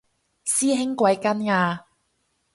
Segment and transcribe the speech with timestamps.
[0.45, 1.85] 師兄貴庚啊